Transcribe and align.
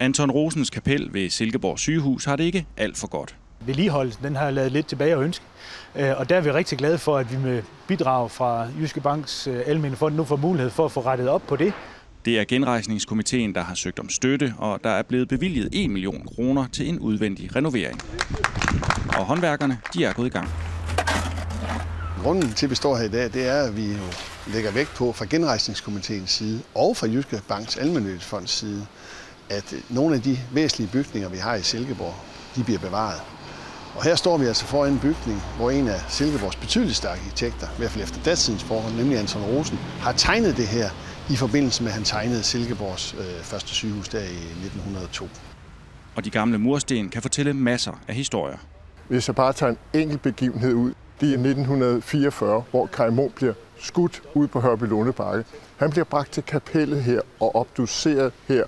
Anton 0.00 0.30
Rosens 0.30 0.70
kapel 0.70 1.08
ved 1.12 1.30
Silkeborg 1.30 1.78
sygehus 1.78 2.24
har 2.24 2.36
det 2.36 2.44
ikke 2.44 2.66
alt 2.76 2.96
for 2.96 3.06
godt. 3.06 3.36
Vedligeholdelsen 3.66 4.24
den 4.24 4.36
har 4.36 4.50
lavet 4.50 4.72
lidt 4.72 4.86
tilbage 4.86 5.12
at 5.12 5.20
ønske, 5.20 5.44
Øh, 5.96 6.18
og 6.18 6.28
der 6.28 6.36
er 6.36 6.40
vi 6.40 6.50
rigtig 6.50 6.78
glade 6.78 6.98
for, 6.98 7.16
at 7.16 7.32
vi 7.32 7.36
med 7.36 7.62
bidrag 7.86 8.30
fra 8.30 8.68
Jyske 8.80 9.00
Banks 9.00 9.46
øh, 9.46 9.60
Almene 9.66 9.96
Fond 9.96 10.14
nu 10.14 10.24
får 10.24 10.36
mulighed 10.36 10.70
for 10.70 10.84
at 10.84 10.92
få 10.92 11.00
rettet 11.00 11.28
op 11.28 11.42
på 11.46 11.56
det. 11.56 11.72
Det 12.24 12.40
er 12.40 12.44
genrejsningskomiteen, 12.48 13.54
der 13.54 13.60
har 13.60 13.74
søgt 13.74 13.98
om 13.98 14.08
støtte, 14.08 14.54
og 14.58 14.80
der 14.84 14.90
er 14.90 15.02
blevet 15.02 15.28
bevilget 15.28 15.68
1 15.72 15.90
million 15.90 16.26
kroner 16.26 16.66
til 16.72 16.88
en 16.88 16.98
udvendig 16.98 17.56
renovering. 17.56 18.00
Og 19.18 19.24
håndværkerne, 19.26 19.78
de 19.94 20.04
er 20.04 20.12
gået 20.12 20.26
i 20.26 20.30
gang. 20.30 20.48
Grunden 22.22 22.52
til, 22.52 22.66
at 22.66 22.70
vi 22.70 22.74
står 22.74 22.96
her 22.96 23.04
i 23.04 23.08
dag, 23.08 23.32
det 23.32 23.48
er, 23.48 23.62
at 23.62 23.76
vi 23.76 23.86
jo 23.92 24.52
lægger 24.52 24.72
vægt 24.72 24.94
på 24.96 25.12
fra 25.12 25.26
genrejsningskomiteens 25.30 26.30
side 26.30 26.60
og 26.74 26.96
fra 26.96 27.06
Jyske 27.06 27.40
Banks 27.48 27.76
Almenødighedsfonds 27.76 28.50
side, 28.50 28.86
at 29.50 29.74
nogle 29.88 30.14
af 30.14 30.22
de 30.22 30.38
væsentlige 30.52 30.90
bygninger, 30.92 31.28
vi 31.28 31.36
har 31.36 31.54
i 31.54 31.62
Silkeborg, 31.62 32.14
de 32.56 32.64
bliver 32.64 32.80
bevaret. 32.80 33.20
Og 33.96 34.04
her 34.04 34.14
står 34.14 34.38
vi 34.38 34.46
altså 34.46 34.64
foran 34.64 34.92
en 34.92 34.98
bygning, 34.98 35.42
hvor 35.56 35.70
en 35.70 35.88
af 35.88 36.00
Silkeborgs 36.08 36.56
betydeligste 36.56 37.08
arkitekter, 37.08 37.66
i 37.66 37.78
hvert 37.78 37.90
fald 37.90 38.04
efter 38.04 38.22
datidens 38.22 38.64
forhold, 38.64 38.94
nemlig 38.94 39.18
Anton 39.18 39.42
Rosen, 39.42 39.78
har 40.00 40.12
tegnet 40.12 40.56
det 40.56 40.66
her 40.66 40.90
i 41.30 41.36
forbindelse 41.36 41.82
med, 41.82 41.90
at 41.90 41.94
han 41.94 42.04
tegnede 42.04 42.42
Silkeborgs 42.42 43.14
øh, 43.14 43.42
første 43.42 43.68
sygehus 43.68 44.08
der 44.08 44.20
i 44.20 44.36
1902. 44.64 45.28
Og 46.16 46.24
de 46.24 46.30
gamle 46.30 46.58
mursten 46.58 47.08
kan 47.08 47.22
fortælle 47.22 47.54
masser 47.54 47.92
af 48.08 48.14
historier. 48.14 48.56
Hvis 49.08 49.28
jeg 49.28 49.34
bare 49.34 49.52
tager 49.52 49.72
en 49.72 50.00
enkelt 50.00 50.22
begivenhed 50.22 50.74
ud, 50.74 50.92
det 51.20 51.28
er 51.28 51.32
1944, 51.32 52.64
hvor 52.70 52.86
Kai 52.86 53.10
Munk 53.10 53.34
bliver 53.34 53.52
skudt 53.78 54.22
ud 54.34 54.46
på 54.46 54.60
Hørby 54.60 54.84
Lundebakke. 54.84 55.44
Han 55.76 55.90
bliver 55.90 56.04
bragt 56.04 56.32
til 56.32 56.42
kapellet 56.42 57.02
her 57.02 57.20
og 57.40 57.56
obduceret 57.56 58.32
her. 58.48 58.64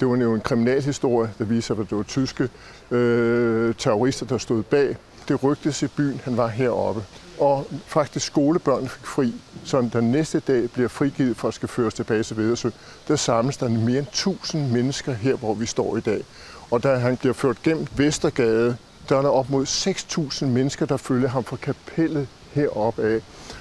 Det 0.00 0.08
var 0.08 0.16
jo 0.16 0.34
en 0.34 0.40
kriminalhistorie, 0.40 1.30
der 1.38 1.44
viser, 1.44 1.74
at 1.74 1.90
det 1.90 1.96
var 1.96 2.02
tyske 2.02 2.48
øh, 2.90 3.74
terrorister, 3.74 4.26
der 4.26 4.38
stod 4.38 4.62
bag. 4.62 4.96
Det 5.28 5.44
rygtes 5.44 5.82
i 5.82 5.86
byen, 5.86 6.20
han 6.24 6.36
var 6.36 6.46
heroppe. 6.46 7.04
Og 7.38 7.66
faktisk 7.86 8.26
skolebørn 8.26 8.88
fik 8.88 9.06
fri, 9.06 9.34
så 9.64 9.88
den 9.92 10.12
næste 10.12 10.40
dag 10.40 10.70
bliver 10.70 10.88
frigivet 10.88 11.36
for 11.36 11.48
at 11.48 11.54
skal 11.54 11.68
føres 11.68 11.94
tilbage 11.94 12.22
til 12.22 12.36
Vedersø. 12.36 12.70
Der 13.08 13.16
samles 13.16 13.56
der 13.56 13.68
mere 13.68 13.98
end 13.98 14.06
1000 14.06 14.72
mennesker 14.72 15.12
her, 15.12 15.36
hvor 15.36 15.54
vi 15.54 15.66
står 15.66 15.96
i 15.96 16.00
dag. 16.00 16.22
Og 16.70 16.82
da 16.82 16.94
han 16.94 17.16
bliver 17.16 17.32
ført 17.32 17.62
gennem 17.62 17.86
Vestergade, 17.96 18.76
der 19.08 19.16
er 19.18 19.22
der 19.22 19.28
op 19.28 19.50
mod 19.50 19.66
6.000 19.66 20.44
mennesker, 20.44 20.86
der 20.86 20.96
følger 20.96 21.28
ham 21.28 21.44
fra 21.44 21.56
kapellet 21.56 22.28
heroppe 22.52 23.02
af. 23.02 23.20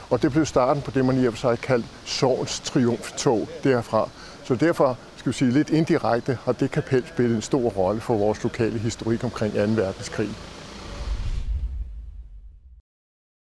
Og 0.09 0.22
det 0.22 0.31
blev 0.31 0.46
starten 0.46 0.81
på 0.81 0.92
det, 0.92 1.06
man 1.06 1.24
i 1.24 1.26
og 1.28 1.34
for 1.34 1.40
sig 1.40 1.59
kaldt 1.59 1.86
Sorgens 2.06 2.59
triumftog 2.59 3.48
derfra. 3.64 4.09
Så 4.46 4.56
derfor 4.56 4.98
skal 5.18 5.32
vi 5.32 5.38
sige, 5.38 5.52
lidt 5.52 5.70
indirekte 5.70 6.38
har 6.46 6.52
det 6.52 6.72
kapel 6.72 7.04
spillet 7.08 7.36
en 7.36 7.42
stor 7.42 7.70
rolle 7.70 8.02
for 8.02 8.18
vores 8.18 8.44
lokale 8.44 8.80
historik 8.80 9.24
omkring 9.24 9.54
2. 9.54 9.60
verdenskrig. 9.60 10.30